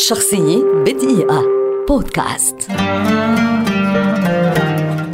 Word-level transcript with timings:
شخصية 0.00 0.64
بدقيقة. 0.86 1.44
بودكاست. 1.88 2.56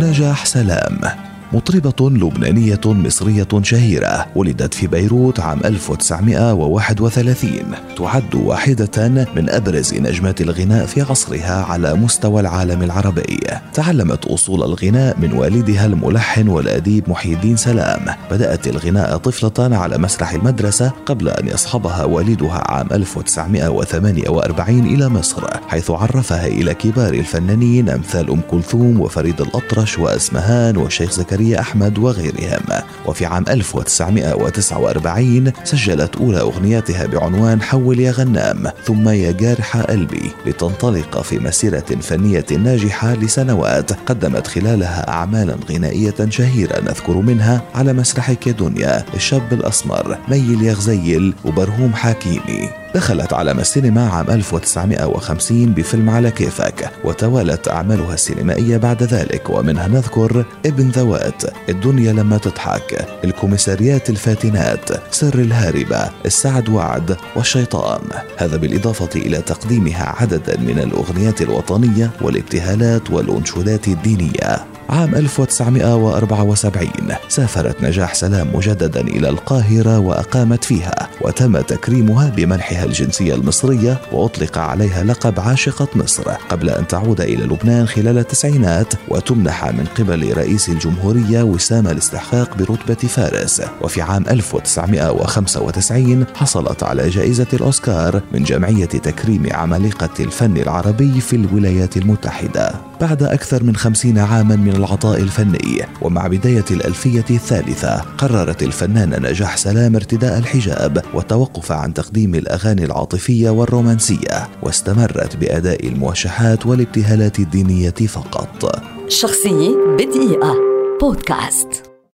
نجاح 0.00 0.46
سلام. 0.46 1.27
مطربة 1.52 2.10
لبنانية 2.10 2.80
مصرية 2.86 3.48
شهيرة 3.62 4.26
ولدت 4.34 4.74
في 4.74 4.86
بيروت 4.86 5.40
عام 5.40 5.60
1931 5.64 7.50
تعد 7.96 8.34
واحدة 8.34 9.08
من 9.08 9.50
أبرز 9.50 9.94
نجمات 9.94 10.40
الغناء 10.40 10.86
في 10.86 11.02
عصرها 11.02 11.64
على 11.64 11.94
مستوى 11.94 12.40
العالم 12.40 12.82
العربي. 12.82 13.40
تعلمت 13.74 14.24
أصول 14.24 14.62
الغناء 14.62 15.18
من 15.18 15.32
والدها 15.32 15.86
الملحن 15.86 16.48
والأديب 16.48 17.10
محي 17.10 17.32
الدين 17.32 17.56
سلام. 17.56 18.06
بدأت 18.30 18.68
الغناء 18.68 19.16
طفلة 19.16 19.76
على 19.76 19.98
مسرح 19.98 20.32
المدرسة 20.32 20.92
قبل 21.06 21.28
أن 21.28 21.48
يصحبها 21.48 22.04
والدها 22.04 22.70
عام 22.70 22.88
1948 22.92 24.86
إلى 24.86 25.08
مصر 25.08 25.42
حيث 25.68 25.90
عرفها 25.90 26.46
إلى 26.46 26.74
كبار 26.74 27.14
الفنانين 27.14 27.88
أمثال 27.88 28.30
أم 28.30 28.40
كلثوم 28.50 29.00
وفريد 29.00 29.40
الأطرش 29.40 29.98
وأسمهان 29.98 30.76
والشيخ 30.76 31.10
زكريا 31.10 31.37
زكريا 31.38 31.60
أحمد 31.60 31.98
وغيرهم. 31.98 32.60
وفي 33.06 33.26
عام 33.26 33.44
1949 33.48 35.52
سجلت 35.64 36.16
أولى 36.16 36.40
أغنياتها 36.40 37.06
بعنوان 37.06 37.62
حول 37.62 38.00
يا 38.00 38.10
غنام 38.10 38.70
ثم 38.84 39.08
يا 39.08 39.32
جارح 39.32 39.76
قلبي 39.76 40.30
لتنطلق 40.46 41.22
في 41.22 41.38
مسيرة 41.38 41.84
فنية 42.00 42.44
ناجحة 42.50 43.14
لسنوات 43.14 43.92
قدمت 43.92 44.46
خلالها 44.46 45.08
أعمالا 45.08 45.56
غنائية 45.70 46.14
شهيرة 46.28 46.80
نذكر 46.80 47.16
منها 47.16 47.62
على 47.74 47.92
مسرحك 47.92 48.46
يا 48.46 48.52
دنيا 48.52 49.04
الشاب 49.14 49.52
الأسمر 49.52 50.18
ميل 50.28 50.62
يا 50.62 50.72
غزيل 50.72 51.34
وبرهوم 51.44 51.94
حكيمي. 51.94 52.87
دخلت 52.94 53.32
عالم 53.32 53.60
السينما 53.60 54.08
عام 54.08 54.30
1950 54.30 55.66
بفيلم 55.66 56.10
على 56.10 56.30
كيفك 56.30 56.90
وتوالت 57.04 57.68
أعمالها 57.68 58.14
السينمائية 58.14 58.76
بعد 58.76 59.02
ذلك 59.02 59.50
ومنها 59.50 59.88
نذكر 59.88 60.44
ابن 60.66 60.88
ذوات 60.88 61.42
الدنيا 61.68 62.12
لما 62.12 62.38
تضحك 62.38 63.06
الكوميساريات 63.24 64.10
الفاتنات 64.10 65.14
سر 65.14 65.34
الهاربة 65.34 66.10
السعد 66.26 66.68
وعد 66.68 67.16
والشيطان. 67.36 68.00
هذا 68.36 68.56
بالإضافة 68.56 69.20
إلى 69.20 69.38
تقديمها 69.38 70.14
عددا 70.20 70.60
من 70.60 70.78
الأغنيات 70.78 71.42
الوطنية 71.42 72.10
والابتهالات 72.20 73.10
والأنشودات 73.10 73.88
الدينية. 73.88 74.77
عام 74.90 75.14
1974 75.14 76.90
سافرت 77.28 77.84
نجاح 77.84 78.14
سلام 78.14 78.56
مجددا 78.56 79.00
إلى 79.00 79.28
القاهرة 79.28 79.98
وأقامت 79.98 80.64
فيها 80.64 81.08
وتم 81.20 81.60
تكريمها 81.60 82.28
بمنحها 82.28 82.84
الجنسية 82.84 83.34
المصرية 83.34 84.00
وأطلق 84.12 84.58
عليها 84.58 85.04
لقب 85.04 85.40
عاشقة 85.40 85.88
مصر. 85.94 86.30
قبل 86.30 86.70
أن 86.70 86.86
تعود 86.86 87.20
إلى 87.20 87.44
لبنان 87.44 87.86
خلال 87.86 88.18
التسعينات 88.18 88.94
وتمنح 89.08 89.66
من 89.66 89.84
قبل 89.98 90.36
رئيس 90.36 90.68
الجمهورية 90.68 91.42
وسام 91.42 91.86
الاستحقاق 91.86 92.56
برتبة 92.56 93.08
فارس. 93.08 93.62
وفي 93.82 94.02
عام 94.02 94.24
1995 94.30 96.26
حصلت 96.34 96.82
على 96.82 97.08
جائزة 97.08 97.46
الأوسكار 97.52 98.22
من 98.32 98.42
جمعية 98.42 98.84
تكريم 98.84 99.46
عمالقة 99.52 100.24
الفن 100.24 100.56
العربي 100.56 101.20
في 101.20 101.36
الولايات 101.36 101.96
المتحدة. 101.96 102.87
بعد 103.00 103.22
أكثر 103.22 103.62
من 103.64 103.76
خمسين 103.76 104.18
عاما 104.18 104.56
من 104.56 104.76
العطاء 104.76 105.20
الفني 105.20 105.82
ومع 106.02 106.26
بداية 106.26 106.64
الألفية 106.70 107.24
الثالثة 107.30 107.96
قررت 107.96 108.62
الفنانة 108.62 109.30
نجاح 109.30 109.56
سلام 109.56 109.94
ارتداء 109.94 110.38
الحجاب 110.38 111.02
والتوقف 111.14 111.72
عن 111.72 111.94
تقديم 111.94 112.34
الأغاني 112.34 112.84
العاطفية 112.84 113.50
والرومانسية 113.50 114.48
واستمرت 114.62 115.36
بأداء 115.36 115.86
الموشحات 115.86 116.66
والابتهالات 116.66 117.38
الدينية 117.38 117.90
فقط. 117.90 118.82
شخصية 119.08 119.76
بدقيقة. 119.98 120.54
بودكاست. 121.00 121.87